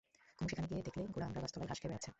[0.37, 2.09] কুমু সেখানে গিয়ে দেখলে ঘোড়া আমড়া-গাছতলায় ঘাস খেয়ে বেড়াচ্ছে।